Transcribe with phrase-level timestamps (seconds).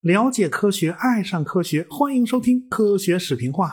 [0.00, 3.68] 了解科学，爱上科学，欢迎收听《科学史评话》。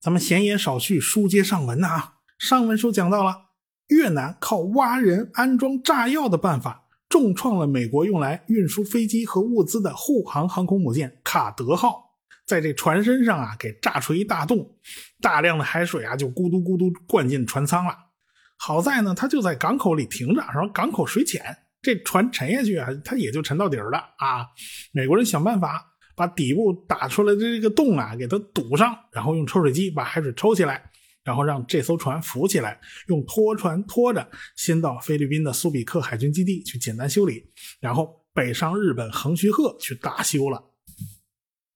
[0.00, 2.12] 咱们闲言少叙，书接上文呐。
[2.38, 3.46] 上文书讲到了
[3.88, 12.16] 越南靠挖人安装炸药的办法，重创了美国用来运输飞机和物资的护航航空母舰卡德号，
[12.46, 14.76] 在这船身上啊给炸出一大洞，
[15.20, 18.13] 大量的海水啊就咕嘟咕嘟灌进船舱了。
[18.56, 21.44] 好在呢，它就在港口里停着，然后港口水浅。
[21.82, 24.46] 这船沉下去啊，它也就沉到底儿了啊！
[24.90, 25.84] 美国人想办法
[26.16, 30.82] 把底部打出来的这个洞啊，给它堵上，然后用抽水机把海水抽起来，
[31.22, 34.26] 然后让这艘船浮起来，用拖船拖着，
[34.56, 37.44] 先到菲律宾的苏比克海军基地去简单修理，
[37.80, 40.64] 然后北上日本横须贺去大修了。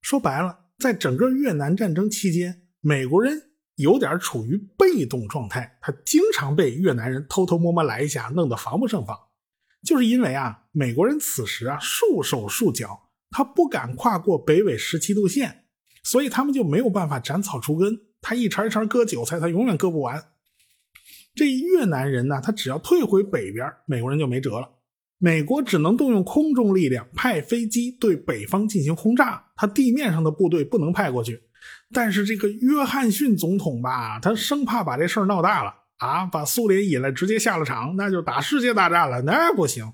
[0.00, 3.48] 说白了，在整个越南战争期间，美国人
[3.78, 9.16] 有点处于被动状态，他经常被越南人偷偷摸摸来一下，弄得防不胜防。
[9.84, 15.64] 就是因为啊，美国人此时啊束手束脚，他不敢跨过北纬十七度线，
[16.03, 17.97] 所以他们就没有办法斩草除根。
[18.20, 20.22] 他一茬一茬割韭菜，他永远割不完。
[21.36, 24.69] 这越南人呢，他只要退回北边，美国人就没辙了。
[25.19, 31.41] 美国只能动用空中力量，派飞机对北方进行轰炸，他地面上的部队不能派过去。
[31.92, 35.75] 但是这个约翰逊总统吧，他生怕把这事儿闹大了。
[35.98, 39.92] 啊，把苏联引来，直接下了场，那就打世界大战了，那不行。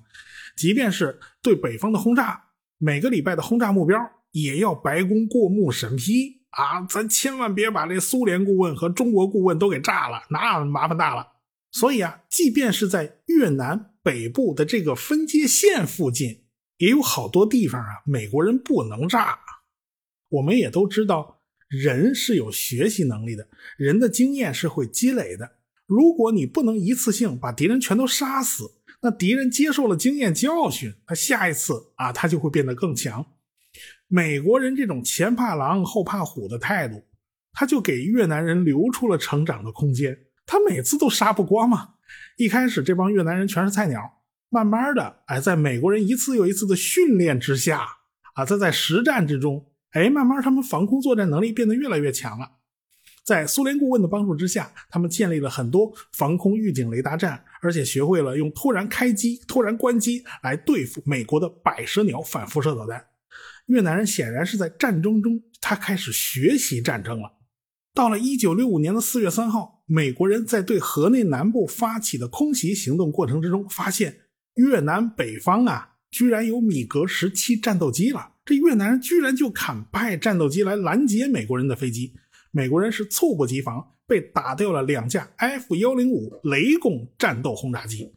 [0.55, 2.43] 即便是对北方的轰炸，
[2.77, 3.99] 每个礼拜的轰炸目标
[4.29, 11.25] 也要白宫过目审批啊，咱千万别把这苏联顾问和中国顾问都给炸了，那麻烦大了。
[11.71, 16.43] 所以啊，即便是在越南北部的这个分界线附近，
[16.77, 19.39] 也有好多地方啊，美国人不能炸。
[20.29, 21.34] 我们也都知道，
[21.67, 25.57] 人是有学习能力的，人的经验是会积累的。
[25.85, 28.63] 如果你不能一次性把敌人全都杀死，
[29.01, 33.25] 那敌人接受了经验教训，他下一次啊，他就会变得更强。
[34.07, 37.03] 美国人这种前怕狼后怕虎的态度，
[37.53, 40.17] 他就给越南人留出了成长的空间。
[40.45, 41.89] 他每次都杀不光嘛。
[42.37, 44.01] 一开始这帮越南人全是菜鸟，
[44.49, 47.81] 慢慢的，哎，在美国人一次又一次的训练之下，
[48.35, 52.51] 啊，他在实战之中，哎，慢慢他们防空作战能力变得越来越强了。
[53.23, 63.05] 在苏联顾问的帮助之下，他们建立了很多防空预警雷达站，而且学会了用突然开机、突然关机来对付美国的百舌鸟反辐射导弹。
[63.67, 67.31] 越南人显然是在战争中，他开始学习战争了。
[67.93, 74.17] 到了一九六五年的四月三号，美国人在对河内南部发起的空袭行动过程之中，发现
[74.55, 78.33] 越南北方啊，居然有米格十七战斗机了。
[78.45, 82.13] 这越南人居然就敢派战斗机来拦截美国人的飞机。
[82.51, 88.13] 美国人是猝不及防，被打掉了两架 F 幺零五雷公战斗轰炸机。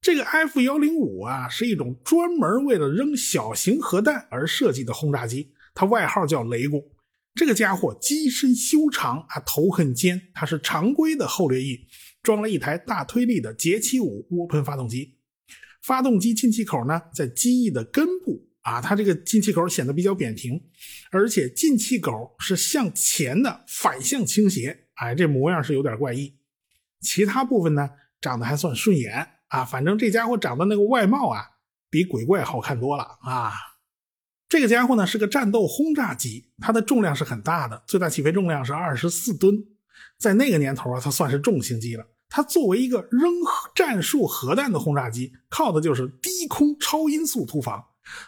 [0.00, 6.82] 这个 F 幺零五啊，是一种专门为了扔小型核弹而设计的轰炸机，它外号叫雷公。
[7.34, 11.86] 这个家伙机身修长啊，头很尖，它是常规的后掠翼，
[12.22, 15.18] 装了一台大推力的捷七五涡喷发动机，
[15.82, 18.48] 发动机进气口呢在机翼的根部。
[18.66, 20.60] 啊，它这个进气口显得比较扁平，
[21.12, 26.36] 而且进气口是向前的反向倾斜，哎，这模样是有点怪异。
[27.00, 27.88] 其他部分呢，
[28.20, 31.44] 长得还算顺眼啊，反正这家伙长得那个外貌啊，
[31.88, 33.52] 比鬼怪好看多了啊。
[34.48, 39.54] 这个家伙呢是个战斗轰炸机，它的重量是很大的，最大起飞重量是二十四吨，
[40.18, 42.04] 在那个年头啊，它算是重型机了。
[42.28, 43.32] 它作为一个扔
[43.76, 47.80] 战术核弹的轰炸机，靠的就是低空超音速突防。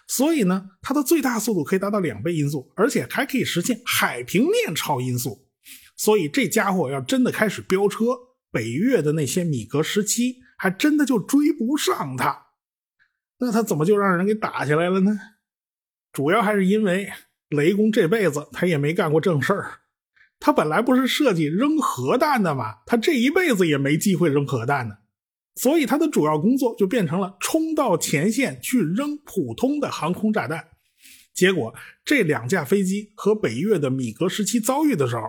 [0.07, 5.47] 所以呢，它的最大速度可以达到两倍音速，而且还可以实现海平面超音速。
[5.97, 8.05] 所以这家伙要真的开始飙车，
[8.51, 12.47] 北越的那些米格十七还真的就追不上它。
[13.39, 15.19] 那他怎么就让人给打下来了呢？
[16.13, 17.13] 主要还是因为
[17.51, 19.81] 雷公这辈子他也没干过正事儿。
[20.41, 22.77] 他本来不是设计扔核弹的吗？
[22.87, 24.97] 他这一辈子也没机会扔核弹呢。
[25.59, 30.65] 所以他的主要工作就变成了冲到前线去扔普通的航空炸弹。
[31.35, 31.75] 结果
[32.05, 35.23] 这两架飞机和北越的米格十七遭遇的时候，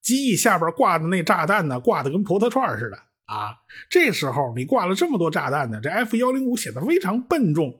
[0.00, 3.54] 机翼下边挂的那炸弹呢，挂的跟葡萄串似的啊！
[3.90, 7.70] 这时候你挂了这么多炸弹呢，这 F 幺零五显得非常笨重，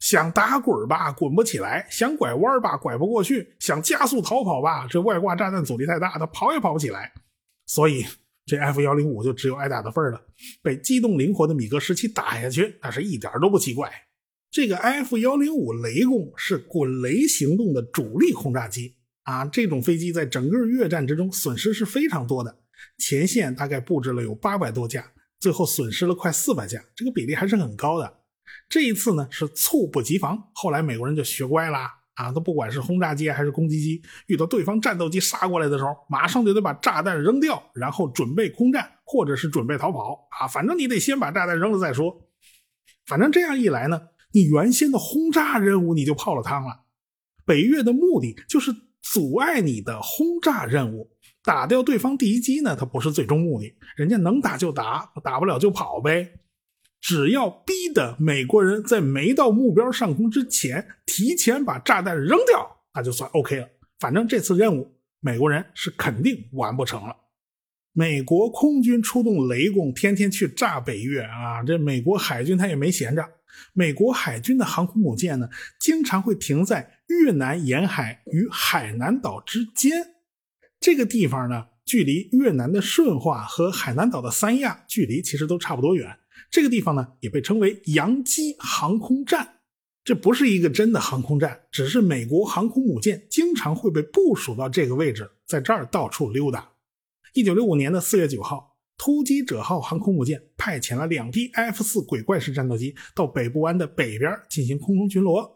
[0.00, 7.12] 想打滚吧滚不起来，想拐弯吧拐不过去，想加速逃跑吧，这外挂炸弹阻力太大，它跑也跑不起来。
[7.66, 8.06] 所以。
[8.46, 10.20] 这 F 幺零五就只有挨打的份儿了，
[10.62, 13.90] 被机动灵活的米格十七打下去，那是一点都不奇怪。
[14.50, 22.58] 这个 F 幺零五雷公是滚雷行动的主力轰炸机啊，这种飞机在整个越战之中损失是非常多的，
[22.98, 28.20] 前线大概布置了有八百多架，最后损失了快四百架，这个比例还是很高的。
[28.68, 31.78] 这一次呢是猝不及防，后来美国人就学乖了
[32.14, 42.28] 啊，都不管是轰炸机还是攻击机，遇到对方战斗机杀过来的时候，马上就得把炸弹扔掉，然后准备空战或者是准备逃跑啊，反正你得先把炸弹扔了再说。
[43.06, 44.00] 反正这样一来呢，
[44.32, 46.84] 你原先的轰炸任务你就泡了汤了。
[47.44, 48.72] 北越的目的就是
[49.02, 51.10] 阻碍你的轰炸任务。
[51.42, 56.26] 打掉对方第一机呢，它不是最终目的，人家能打就打，打不了就跑呗。
[57.04, 63.68] 只要逼得美国人在没到目标上空之前提前把炸弹扔掉，那就算 OK 了。
[64.00, 64.90] 反正这次任务
[65.20, 67.14] 美国人是肯定完不成了。
[67.92, 71.62] 美国空军出动雷公，天天去炸北越啊！
[71.62, 73.22] 这美国海军他也没闲着。
[73.74, 75.46] 美国海军的航空母舰呢，
[75.78, 79.92] 经常会停在越南沿海与海南岛之间。
[80.80, 86.16] 这个地方呢，距离越南的顺化和海南岛的三亚距离其实都差不多远。
[86.50, 89.60] 这个地方呢，也被称为洋基航空站。
[90.04, 96.72] 这不是一个真的航空站，只是美国航空母舰经常会被部署到这个位置，在这儿到处溜达。
[97.32, 105.53] 一九六五年的四月九号，突击者号航空母舰派遣了两批 F 四鬼怪式战斗机到北部湾的北边进行空中巡逻。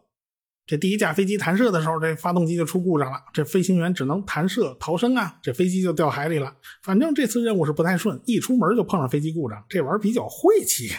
[0.69, 6.55] 这第一架飞机弹射的时候，这发动机就出故障了，这飞行员只能弹射逃生啊，这飞机就掉海里了。
[6.82, 10.91] 反正这次任务是不太顺，一出门就碰上飞机故障，这玩意儿比较晦气，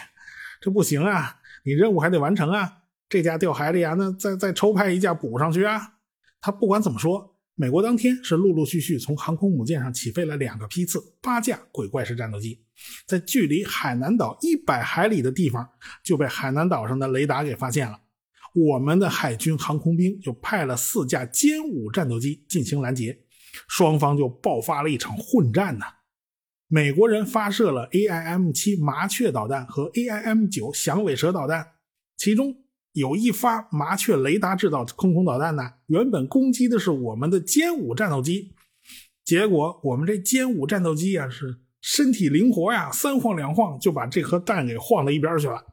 [0.60, 2.78] 这不行啊，你任务还得完成啊。
[3.08, 5.80] 这架掉海里啊，那再再抽派一架补上去啊。
[6.40, 12.60] 他不管怎么说，美国当天是陆陆续续从航空母舰上起飞了两个批次，八架鬼怪式战斗机，
[13.06, 15.68] 在距离海南岛一百海里的地方
[16.02, 18.00] 就被海南岛上的雷达给发现了。
[18.54, 23.18] 我们的海军航空兵就派了四架歼五战斗机进行拦截，
[23.68, 25.84] 双方就爆发了一场混战呢。
[26.66, 31.66] 美国人发射了 AIM 七麻雀导弹和 AIM 九响尾蛇导弹，
[32.16, 32.54] 其中
[32.92, 38.52] 有一发麻雀雷达制导空空导弹呢，原本攻击的是我们的歼五战斗机，
[39.24, 45.64] 结果我们这歼五战斗机啊是身体灵活呀，三晃两晃就把这颗弹给晃到一边去了。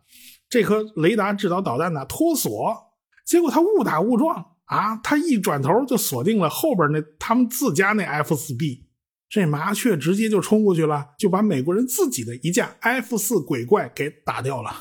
[0.49, 2.75] 这颗雷达制导导弹呢脱锁，
[3.25, 8.87] 结果他误打误撞啊，他一转头就锁定了后边那他们自家那 F 四 B，
[9.29, 14.71] 这麻雀直接就冲过去了，就把美国人自己的一架 F 四鬼怪给打掉了。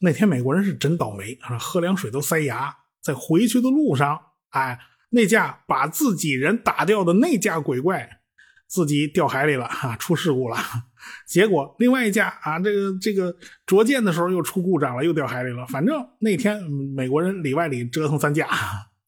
[0.00, 2.76] 那天美国人是真倒霉，喝凉水都塞牙。
[3.02, 4.78] 在回去的路上，哎，
[5.10, 8.08] 那架把自己人打掉的那架鬼怪。
[8.68, 10.56] 自己掉海里了哈，出事故了。
[11.26, 13.34] 结果另外一架啊，这个这个
[13.66, 15.66] 着舰的时候又出故障了，又掉海里了。
[15.66, 16.62] 反正那天
[16.94, 18.48] 美国人里外里折腾三架。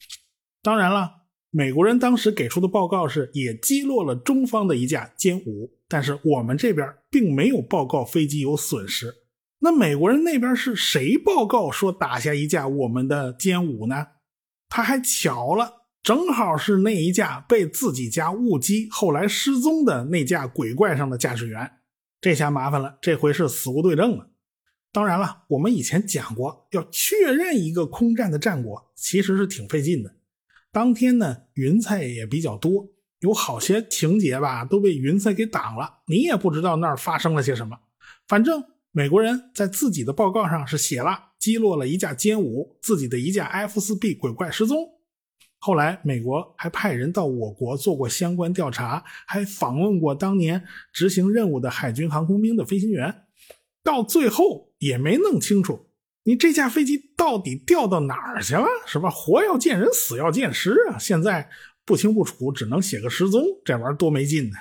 [0.62, 1.10] 当然了，
[1.50, 9.12] 美国人当时给出的报告是也击落了中方的一架歼五，但是我们这边并没有报告飞机有损失。
[9.60, 14.06] 那美国人那边是谁报告说打下一架我们的歼五呢？
[14.68, 15.84] 他还巧了。
[16.02, 21.70] 正好是那一架被自己家误击，后来失踪的那架鬼怪上的驾驶员，
[22.24, 24.30] 这下麻烦了，这回是死无对证了。
[24.90, 30.16] 当然了，我们以前讲过，要确认一个空战的战果，其实是挺费劲的。
[30.72, 32.88] 当天呢，云彩也比较多，
[33.20, 37.76] 有好些情节吧都被云彩给挡了，你也不知道那儿发生了些什么。
[38.26, 44.93] 反正美国人在自己的报告上是写了击落了一架歼五，自己的一架 F 四 B 鬼怪失踪。
[45.66, 53.22] 后来，美国还派人到我国做过相关调查，还访问过当年执行任务的海军航空兵的飞行员，
[53.82, 55.86] 到最后也没弄清楚
[56.24, 59.08] 你这架飞机到底掉到哪儿去了，是吧？
[59.08, 60.98] 活要见人，死要见尸啊！
[60.98, 61.48] 现在
[61.86, 64.56] 不清不楚，只能写个失踪，这玩意儿多没劲呢！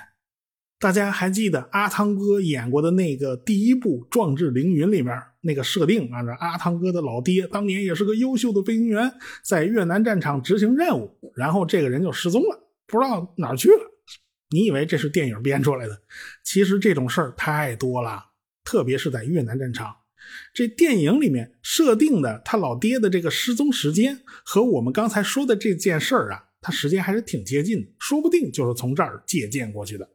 [0.78, 6.22] 大家还记得阿汤哥演过的那个第一部《壮志凌云》里面那个设定啊？
[6.22, 9.12] 这阿汤哥的老爹当年也是个优秀的飞行员，
[9.44, 13.78] 在越南战场执行任务，然后这个人就失踪了，不知道哪儿去了。
[14.50, 16.00] 你以为这是电影编出来的？
[16.44, 18.24] 其实这种事儿太多了，
[18.64, 19.94] 特别是在越南战场。
[20.54, 30.08] 这电影里面设定的他老爹的这个失踪时间，和我们刚才说的这件事儿啊，他时间还是挺接近的，说不定就是从这儿借鉴过去的。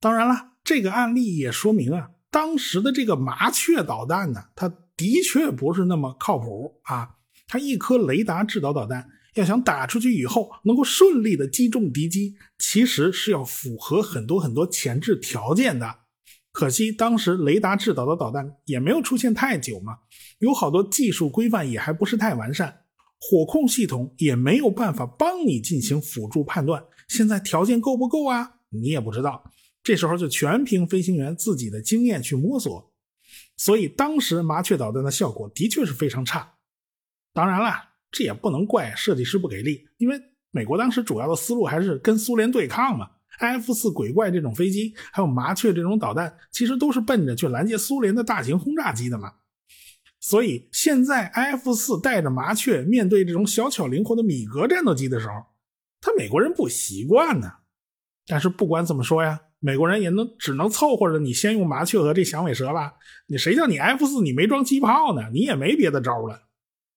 [0.00, 7.08] 当然了，这个案例也说明啊，当时的这个麻雀导弹呢，它的确不是那么靠谱啊。
[7.48, 16.00] 它一颗雷达制导导弹要想打出去以后能够顺利的击中敌机，其实是要符合很多很多前置条件的。
[16.52, 19.96] 可惜当时雷达制导的导弹也没有出现太久嘛，
[20.40, 22.80] 有好多技术规范也还不是太完善，
[23.18, 26.84] 火控系统也没有办法帮你进行辅助判断。
[27.08, 28.56] 现在条件够不够啊？
[28.68, 29.42] 你也不知道。
[29.86, 32.92] 这时候就全凭飞行员自己的经验去摸索，
[33.56, 36.54] 所以当时麻雀导弹的效果的确是非常差。
[37.32, 37.70] 当然了，
[38.10, 43.08] 这也不能怪设计师不给力，因为美国当时主要的思路还是跟苏联对抗嘛。
[43.38, 49.34] F 四鬼怪这种飞机，还有麻雀这种导弹，其实都是奔着去拦截苏联的大型轰炸机的嘛。
[50.18, 55.34] 所以现在 F 四带着麻雀面对这种小巧灵活的米格战斗机的时候，
[56.00, 57.52] 他美国人不习惯呢。
[58.26, 62.92] 但是不管怎么说呀，美国人也能只能凑合着你先用麻雀和这响尾蛇吧。
[63.26, 65.22] 你谁叫你 F 四你没装机炮呢？
[65.32, 66.42] 你也没别的招了。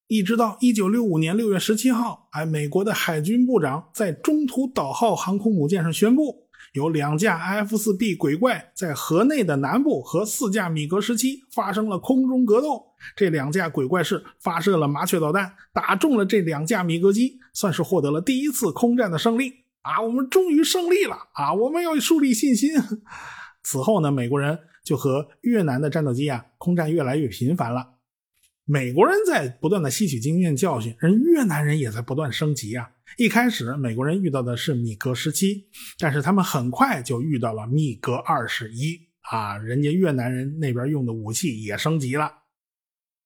[0.08, 12.88] 一直到一九六五年六月十七号，哎，美国的海军部长在中途岛号航空母舰上宣布，有两架 F 四 B 鬼怪在河内的南部和四架米格十七发生了空中格斗。
[13.16, 20.02] 这两架鬼怪是发射了麻雀导弹，打中了这两架米格机，算是获得了第一次空战的胜利啊！
[20.02, 21.54] 我们终于胜利了啊！
[21.54, 22.72] 我们要树立信心。
[23.64, 27.96] 此后呢，美国人就和越南的战斗机啊空战越来越频繁了。
[28.66, 32.92] 美国人在不断的吸取经验教训，人越南人也在不断升级啊。
[33.18, 35.68] 一开始美国人遇到的是米格十七，
[35.98, 42.32] 但是他们很快就遇到了米格二十一啊，人家越南人那边用的武器也升级了。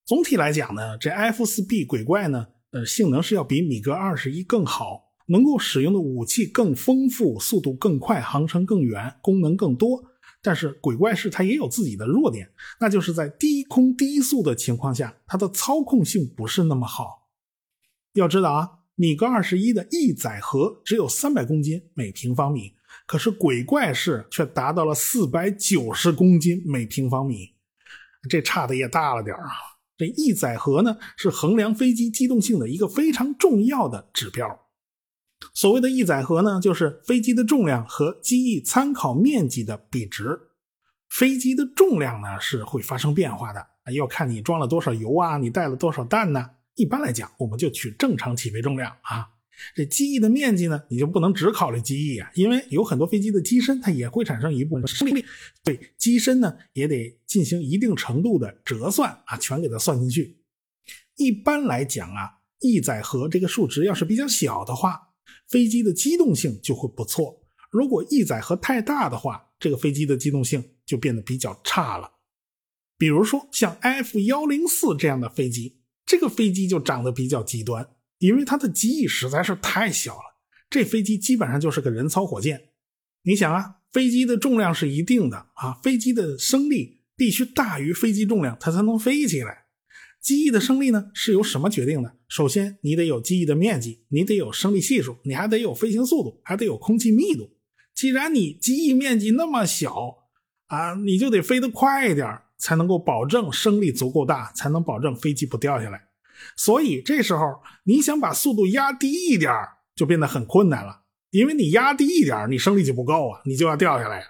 [0.06, 10.04] 总体来讲呢，这 F 四 B 鬼怪呢，呃，性能是要比米格二十一更好，能够使用的武器更丰富，速度更快，航程更远，功能更多。
[10.44, 17.30] 但是鬼怪式它也有自己的弱点，那就是在低空低速的情况下，它的操控性不是那么好。
[18.14, 22.74] 要知道啊，米格二十一的翼载荷只有三百公斤每平方米，
[23.08, 27.56] 可是鬼怪式却达到了四百九十公斤每平方米，
[28.30, 29.50] 这差的也大了点啊！
[29.98, 34.63] 这翼载荷呢，是衡量飞机机动性的一个非常重要的指标。
[35.54, 40.40] 所谓的翼载荷呢，就是飞机的重量和机翼参考面积的比值。
[41.10, 46.50] 飞机的重量呢是会发生变化的，要看你装了多少油啊，你带了多少弹呢。
[46.76, 49.30] 一般来讲，我们就取正常起飞重量啊。
[49.76, 55.24] 这机翼的面积呢，你就不能只考虑机翼啊，因为有很多飞机的机身它也会产生一部分升力，
[55.64, 60.40] 对机身呢也得进行一定程度的折算啊，全给它算进去。
[61.18, 65.13] 一般来讲啊，翼载荷这个数值要是比较小的话。
[65.50, 67.42] 飞机的机动性就会不错。
[67.72, 72.12] 如果翼载荷太大的话，这个飞机的机动性就变得比较差了。
[72.98, 77.90] 比如说像 F 幺零四这样的飞机，这个飞机就长得比较极端，
[78.20, 80.40] 因为它的机翼实在是太小了。
[80.70, 82.70] 这飞机基本上就是个人操火箭。
[83.24, 89.63] 你想啊，飞机的重量是一定的啊，飞机的升力必须大于飞机重量，它才能飞起来。
[90.24, 92.16] 机翼的升力呢是由什么决定的？
[92.30, 97.52] 首先，你得有机翼的面积，你得有升力系数，你还得有飞行速度，还得有空气密度。
[97.94, 100.16] 既然你机翼面积那么小
[100.68, 102.26] 啊，你就得飞得快一点，
[102.58, 106.02] 才能够保证升力足够大，才能保证飞机不掉下来。
[106.56, 109.52] 所以这时候你想把速度压低一点，
[109.94, 111.02] 就变得很困难了，
[111.32, 114.24] 因为你压低一点，你升力就不够啊，你就要掉下来。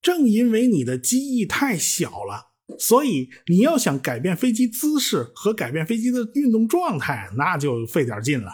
[0.00, 2.45] 正因为你的机翼太小了。
[2.78, 8.50] 所以你要想改变飞机姿势和改变飞机的运动状态，那就费点劲了。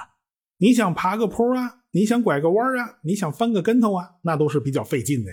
[0.58, 5.32] 你想爬个坡啊，你想拐个弯啊，你想翻个跟头啊，那都是比较费劲的。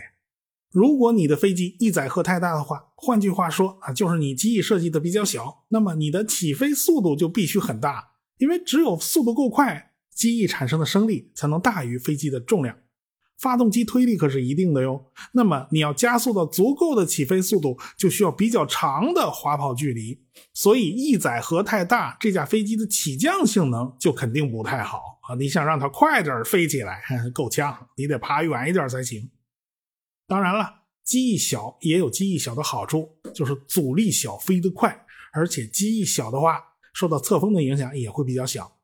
[0.71, 12.77] 如果你的飞机翼载荷太大的话，换句话说啊，就是你机翼设计的比较小，那么你的起飞速度就必须很大，因为只有速度够快，机翼产生的升力才能大于飞机的重量。
[13.39, 20.21] 发动机推力可是一定的哟，那么你要加速到足够的起飞速度，就需要比较长的滑跑距离。
[20.53, 25.35] 所以翼载荷太大，这架飞机的起降性能就肯定不太好啊！
[25.35, 27.01] 你想让它快点飞起来，
[27.33, 29.29] 够呛，你得爬远一点才行。
[30.27, 36.61] 当然了，机翼小也有机翼小的好处，就是阻力小，飞得快，而且机翼小的话，
[36.93, 38.77] 受到侧风的影响也会比较小。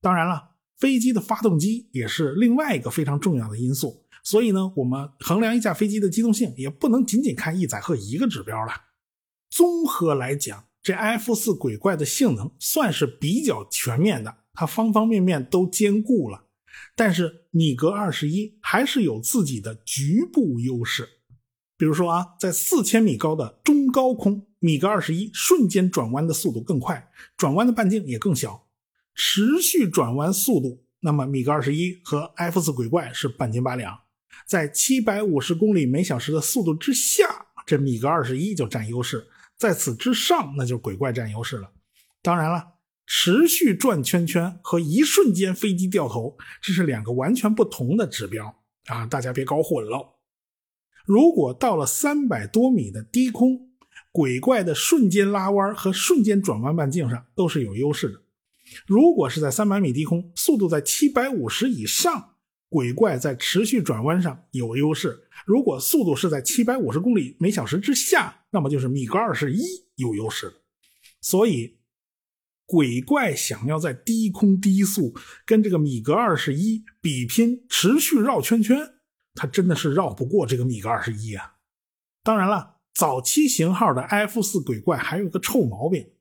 [0.00, 0.51] 当然了。
[0.82, 8.72] 飞机的发动机也是另外一个非常重要的因素，所以呢，我们衡量一架飞机的机动性，也不能仅仅看翼载荷一个指标了。
[9.48, 16.46] 综合来讲，这 F 四鬼怪的性能算是比较全面的，它方方面面都兼顾了。
[16.96, 21.08] 但是米格二十一还是有自己的局部优势，
[21.78, 28.66] 比如说啊，在四千米高的中高空，米格二十一瞬间转弯的速度更快，转弯的半径也更小。
[29.14, 33.98] 持续转弯速度，那么米格二十一和 F 四鬼怪是半斤八两。
[34.46, 39.18] 在七百五十公里每小时的速度之下，这米格二十一就占优势；
[39.56, 41.70] 在此之上，那就鬼怪占优势了。
[42.22, 42.74] 当然了，
[43.06, 49.06] 持续转圈圈和一瞬间飞机掉头，这是两个完全不同的指标啊！
[49.06, 50.18] 大家别搞混了。
[51.04, 53.72] 如果到了三百多米的低空，
[54.10, 58.21] 鬼怪的瞬间拉弯和瞬间转弯半径上都是有优势的。
[58.86, 62.34] 如果是在三百米低空，速度在七百五十以上，
[62.68, 65.10] 鬼怪在持续转弯上有优势；
[65.44, 69.62] 如果速度是在七百五十公里每小时之下，那么就是米格二十一
[69.96, 70.62] 有优势。
[71.20, 71.78] 所以，
[72.66, 75.14] 鬼怪想要在低空低速
[75.44, 78.78] 跟这个米格二十一比拼，持续绕圈圈，
[79.34, 81.56] 他真的是绕不过这个米格二十一啊！
[82.24, 86.11] 当然了，早期型号的 F 四鬼怪还有个臭毛病。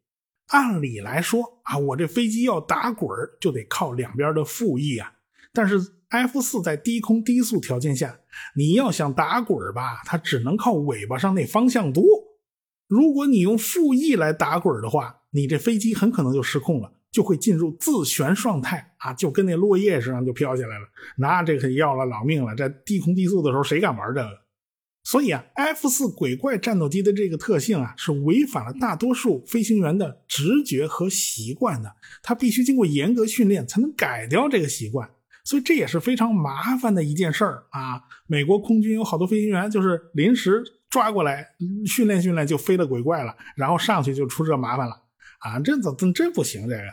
[0.52, 5.12] 按理来说啊，我这飞机要打滚就得靠两边的副翼啊。
[5.54, 5.78] 但是
[6.10, 8.20] F 四在低空低速条件下，
[8.56, 12.04] 你要想打滚吧，它只能靠尾巴上那方向舵。
[12.88, 20.86] 如果你用副翼来打滚的话，你这飞机很可能就失控了，就会进入自旋状态啊，就跟那落叶似的就飘起来了。
[21.18, 24.30] 那这可要了老命了，在低空低速的时候，谁敢玩这个？
[25.04, 31.92] 所以啊，F 四鬼怪战斗机的这个特性啊，是违反了大多数飞行员的直觉和习惯的。
[32.22, 35.10] 它必须经过严格训练才能改掉这个习惯，
[35.44, 38.04] 所以这也是非常麻烦的一件事儿啊。
[38.28, 41.48] 美国空军有好多飞行员就是临时抓过来
[41.88, 44.94] 训练训练就飞了鬼怪了，然后上去就出这麻烦了
[45.40, 45.60] 啊！
[45.60, 46.84] 这怎怎真不行这个。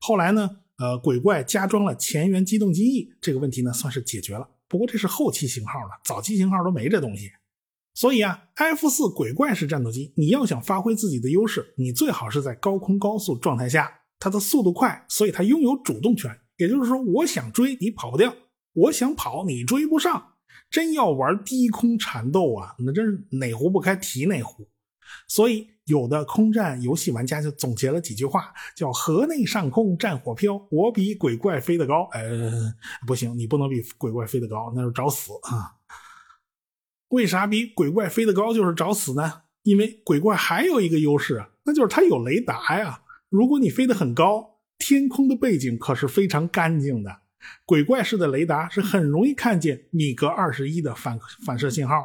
[0.00, 4.46] 后来呢，呃，鬼怪加装了前缘机动机翼，这个问题呢算是解决了。
[4.68, 7.30] 不过这是后期型号了，早期型号都没这东西。
[7.94, 16.36] 所以啊，F 四鬼怪式战斗机，你要想发挥自己的优势，你最好是在高空高速状态下，它的速度快，所以它拥有主动权。
[16.56, 18.34] 也就是说，我想追你跑不掉，
[18.72, 20.32] 我想跑你追不上。
[20.70, 24.66] 真要玩低空缠斗啊，那真是哪壶不开提哪壶。
[25.28, 32.08] 所以有的空战游戏玩家就总结了几句话，叫“河内上空战火飘，我比鬼怪飞得高”。
[32.12, 32.74] 呃，
[33.06, 35.78] 不行，你不能比鬼怪飞得高，那是找死啊。
[37.14, 39.42] 为啥比鬼怪飞得高就是找死呢？
[39.62, 43.00] 因为鬼怪还有一个优势啊，那就是它有雷达呀。
[43.30, 47.20] 如果你飞得很高，天空的背景可是非常干净的，
[47.64, 52.04] 鬼怪式的雷达是很容易看见米格二十一的反反射信号。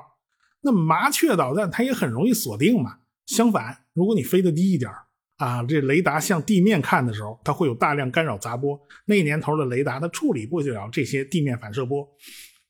[0.62, 3.00] 那麻雀导弹它也很容易锁定嘛。
[3.26, 4.90] 相反，如果你飞得低一点
[5.38, 8.80] 啊，这雷达向地面看的时候，它会有大量干扰杂波。
[9.06, 12.08] 那年头的雷达它处理不了这些地面反射波，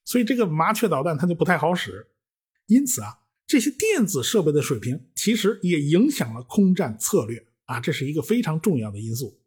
[0.06, 2.06] 所以这个麻雀导弹它就不太好使。
[2.70, 9.42] 因此啊，这些电子设备的水平其实也影响了空战策略啊，这是一个非常重要的因素。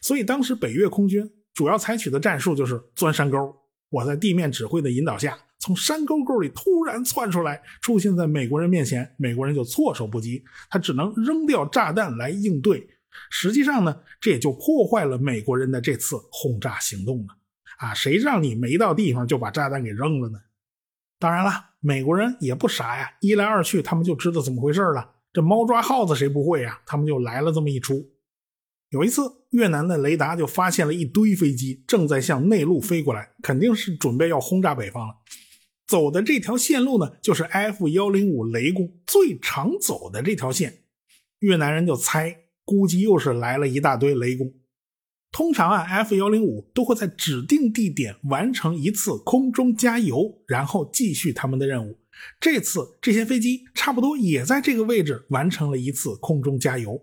[0.00, 3.52] 所以当时北越空军主要采取的战术就是钻山沟。
[3.88, 12.88] 我在地面指挥的引导下，从山沟沟里突然窜出来，出现在美国人面前，美国人就措手不及，他只能扔掉炸弹来应对。
[13.30, 17.36] 实际上呢，这也就破坏了美国人的这次轰炸行动了。
[17.78, 20.38] 啊，谁让你没到地方就把炸弹给扔了呢？
[21.18, 21.69] 当然了。
[21.80, 25.12] 美国人也不傻呀，一来二去，他们就知道怎么回事了。
[25.32, 26.82] 这猫抓耗子谁不会呀？
[26.84, 28.10] 他们就来了这么一出。
[28.90, 35.14] 有一次，越南的雷达就发现了一堆飞机正在向内陆飞过来，肯定是准备要轰炸北方了。
[35.86, 40.82] 走的这条线路呢，就是 F 幺零五雷公最常走的这条线。
[41.38, 44.52] 越南人就猜，估计又是来了一大堆雷公。
[45.32, 51.98] 通常啊，F 幺零五都会在指定地点完成一次空中加油，然后继续他们的任务。
[52.40, 57.00] 这次这些飞机差不多也在这个位置完成了一次空中加油。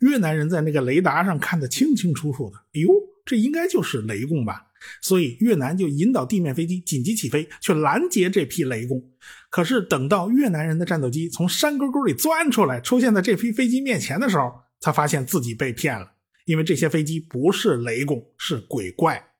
[0.00, 2.90] 越南人在那个雷达上看得清清楚楚的，哎呦，
[3.24, 4.66] 这应该就是雷公吧？
[5.00, 9.02] 所以越南就引导地面飞机紧急起飞，去拦截这批雷公。
[9.50, 16.12] 可是等到越南人的战斗机从山沟沟里钻出来，出现在这批飞机面前的时候，才发现自己被骗了。
[16.46, 19.32] 因为这些飞机不是雷公，是鬼怪。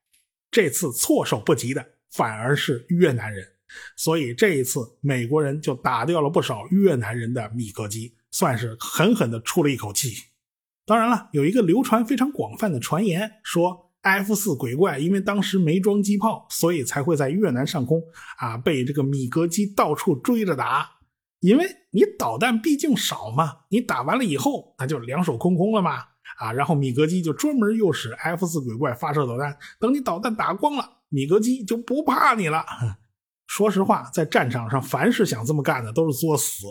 [0.50, 3.46] 这次措手不及的反而是越南人，
[3.96, 10.14] 所以这一次美国人就打掉了不少越南人的米格机，算是狠狠的出了一口气。
[10.84, 18.02] 当然了，有一个流传非常广泛的传言，说 F 四鬼怪因为当时没装机炮，所以才会在越南上空
[18.38, 20.90] 啊被这个米格机到处追着打。
[21.40, 26.02] 因为你导弹毕竟少嘛，你打完了以后，那就两手空空了嘛。
[26.38, 32.64] 啊，然后米格机就专门诱使 F 四鬼怪发射导弹，等你导弹打光了，米格机就不怕你了。
[33.46, 36.66] 说实话，在战场上，凡是想这么干的都是作死。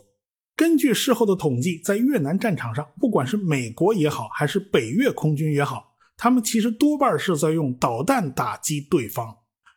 [0.57, 9.35] 根据事后的统计，在越南战场上，不管是美国也好，还是北越空军也好，他们其实多半是在用导弹打击对方。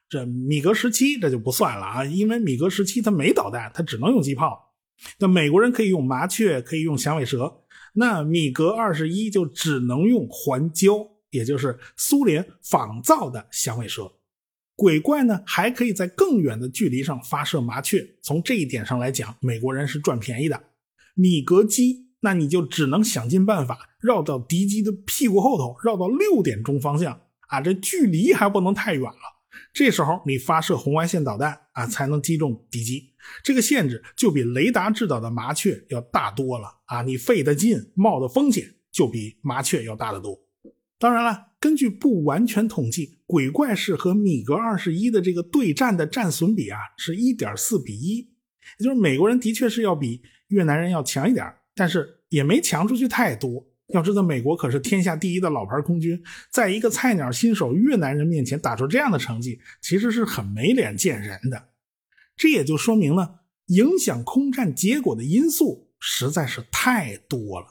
[0.08, 4.72] 这米格十七这就不算了啊，因为米格十七它没导弹，它只能用机炮。
[5.18, 7.62] 那美国人可以用麻雀，可以用响尾蛇。
[7.98, 14.12] 那米格二十一就只能用环礁，也就是苏联仿造的响尾蛇。
[14.76, 18.08] 鬼怪呢，还可以在更远的距离上发射麻雀。
[18.22, 20.62] 从这一点上来讲，美国人是赚便宜的。
[21.14, 29.37] 米格机那你就只能想尽办法绕到敌机的屁股后头，绕到六点钟方向啊，这距离还不能太远了。
[29.72, 33.12] 这时候你发射红外线导弹啊，才能击中敌机。
[33.42, 37.02] 这个限制就比雷达制导的麻雀要大多了啊！
[37.02, 40.38] 你费的劲，冒的风险就比麻雀要大得多。
[40.98, 48.18] 当然了，根据不完全统计，鬼怪式和米格二十一的这个对战的战损比啊，是一点四比一，
[48.78, 53.67] 也就是美国人的确是要比越南人要强一点，但是也没强出去太多。
[53.88, 61.68] 要知道，美国可是天下第一的老牌空军，在一个菜鸟新手越南人面前打出这样的成绩，其实是很没脸见人的。
[62.36, 67.66] 这也就说明了，影响空战结果的因素实在是太多了。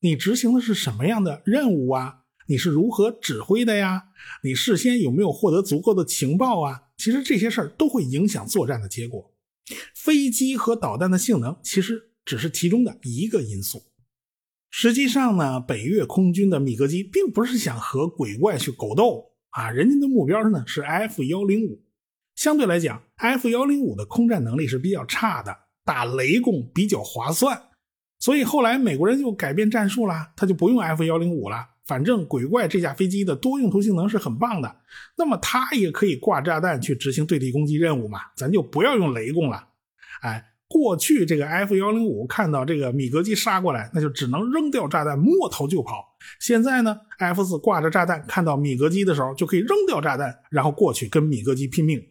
[0.00, 2.20] 你执行的是什么样的任务啊？
[2.46, 4.04] 你是如何指挥的呀？
[4.44, 6.82] 你事先有没有获得足够的情报啊？
[6.96, 9.34] 其实这些事儿都会影响作战的结果。
[9.96, 13.82] 飞机和导弹的性能其实只是其中的一个因素。
[14.78, 21.82] 实际上呢，北越空军的米格机并不是想和鬼怪去狗斗啊，人家的目标呢是 F 幺零五。
[22.34, 27.58] 相对来讲，F 幺零五的空战能力是比较差的，打雷公比较划算。
[28.18, 31.56] 所以后来美国人就改变战术了，他就不用 F 幺零五了。
[31.86, 34.76] 反正鬼怪这架飞机的多用途性能是很棒的，
[35.16, 39.68] 那么它也可以挂炸弹去执行对地攻击任务嘛，咱就不要用雷公了。
[40.20, 40.44] 哎。
[40.68, 46.16] 过去这个 F 幺零五看到这个米格机杀过来，那就只能扔掉炸弹，摸头就跑。
[46.40, 52.04] 现在呢，F 四挂着炸弹看到米格机的时候，就可以扔掉炸弹，然后过去跟米格机拼命。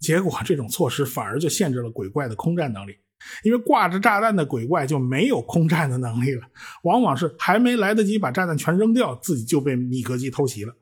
[0.00, 2.96] 结果这种措施反而就限制了鬼怪的空战能力，
[3.44, 6.42] 因为挂着炸弹的鬼怪就没有空战的能力了，
[6.82, 10.74] 往往是还没来得及把炸弹全扔掉，自己就被米格机偷袭了。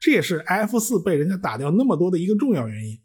[0.00, 2.98] 这也是 F 四被人家打掉那么多的一个重要原因。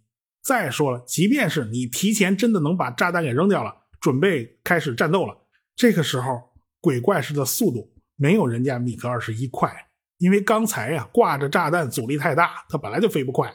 [0.46, 5.36] 再说了，即便是你提前真的能把炸弹给扔掉了，准备开始战斗了，
[5.76, 6.40] 这个时候
[6.80, 9.74] 鬼怪式的速度没有人家米格二十一快，
[10.20, 13.52] 因为刚才呀挂着炸弹阻力太大，它本来就飞不快。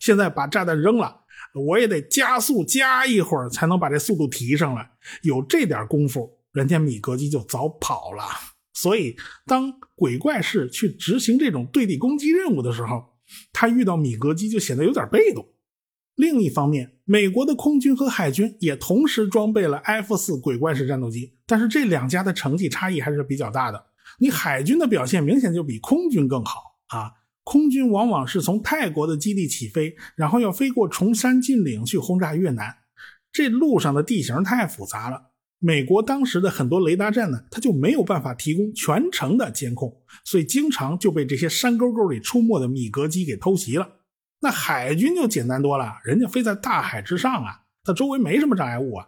[0.00, 1.20] 现在把炸弹扔了，
[1.54, 4.90] 我也得加速加一会儿才能把这速度提上来。
[5.22, 8.24] 有这点功夫，人家米格机就早跑了。
[8.74, 13.14] 所以，当鬼怪式去执行这种对地攻击任务的时候，
[13.52, 15.46] 他遇到米格机就显得有点被动。
[16.14, 23.86] 另一方面，美国的空军和海军也同时装备了 F 四鬼怪式战斗机，但是这两家的成绩差异还是比较大的。
[24.18, 27.12] 你海军的表现明显就比空军更好啊！
[27.44, 32.76] 空军往往是从泰国的基地起飞，然后要飞过崇山峻岭去轰炸越南，
[33.32, 35.30] 这路上的地形太复杂了。
[35.58, 43.88] 美国当时的很多雷达站呢，它就没有办法提供全程的监控，所以经常就被这些山沟沟里出没的米格机给偷袭了。
[44.42, 49.06] 那海军就简单多了，人家飞在大海之上啊，它周围没什么障碍物啊，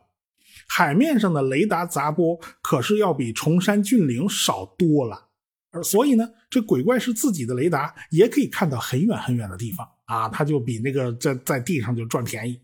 [0.69, 5.31] 海面上的雷达杂波可是要比崇山峻岭少多了，
[5.73, 12.61] 而所以呢，这鬼怪是自己的雷达也可以看到很远很远的地方啊，它就比那个在在地上就赚便宜。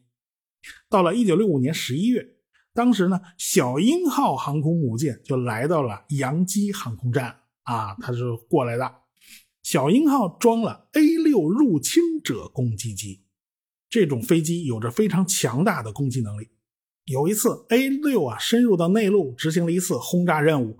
[0.88, 2.24] 到了一九六五年十一月，
[2.72, 8.99] 当时呢，小鹰号航空母舰就来到了洋基航空站啊，它是过来的。
[9.62, 13.24] 小鹰号装了 A 六入侵者攻击机，
[13.88, 16.48] 这种飞机有着非常强大的攻击能力。
[17.04, 20.76] 有一次，A 六啊深入到内陆执行了一次轰炸任务，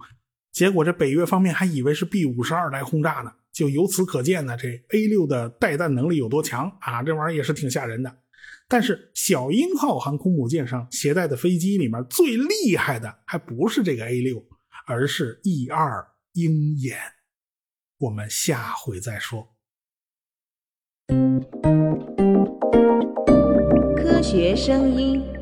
[0.53, 3.33] 结果这北约方面还以为是 B 五十二来轰炸呢。
[3.53, 7.03] 就由此可见呢，这 A 六的带弹能力有多强啊！
[7.03, 8.17] 这玩意儿也是挺吓人的。
[8.69, 14.43] 但是小鹰号航空母舰上携带的飞机里面最厉害的还不是这个 A 六，
[14.87, 16.97] 而是 E 二鹰眼。
[18.01, 19.55] 我们下回再说。
[23.97, 25.40] 科学声音。